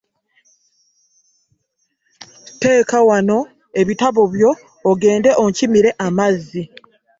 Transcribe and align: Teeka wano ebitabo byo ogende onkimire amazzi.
Teeka 2.59 2.99
wano 3.07 3.39
ebitabo 3.81 4.21
byo 4.33 4.51
ogende 4.89 5.31
onkimire 5.43 5.89
amazzi. 6.07 6.63